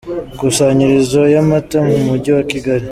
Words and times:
Ikusanyirizo 0.33 1.21
y’amata 1.33 1.77
mu 1.87 1.97
Mujyi 2.05 2.29
wa 2.37 2.43
Kigali 2.51 2.85